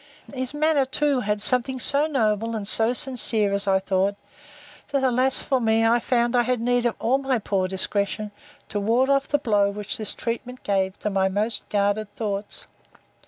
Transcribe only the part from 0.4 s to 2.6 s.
manner too had something so noble,